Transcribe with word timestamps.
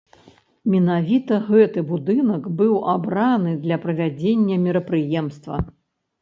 Менавіта 0.75 1.37
гэты 1.49 1.83
будынак 1.91 2.47
быў 2.61 2.71
абраны 2.95 3.53
для 3.67 3.77
правядзення 3.85 4.55
мерапрыемства. 4.65 5.55